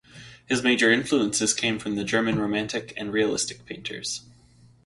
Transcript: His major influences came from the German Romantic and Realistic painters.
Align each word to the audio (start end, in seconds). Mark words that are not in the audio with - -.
His 0.47 0.63
major 0.63 0.89
influences 0.91 1.53
came 1.53 1.77
from 1.77 1.95
the 1.95 2.03
German 2.03 2.39
Romantic 2.39 2.91
and 2.97 3.13
Realistic 3.13 3.67
painters. 3.67 4.21